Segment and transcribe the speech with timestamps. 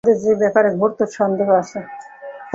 [0.03, 1.79] আমার সে ব্যাপারে ঘোরতর সন্দেহ আছে।